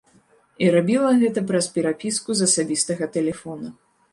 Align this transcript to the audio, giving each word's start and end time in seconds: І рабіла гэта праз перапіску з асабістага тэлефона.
І 0.63 0.69
рабіла 0.75 1.11
гэта 1.25 1.43
праз 1.51 1.67
перапіску 1.75 2.29
з 2.41 2.51
асабістага 2.51 3.13
тэлефона. 3.19 3.67